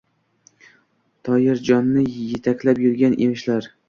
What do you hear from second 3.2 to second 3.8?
emishlar.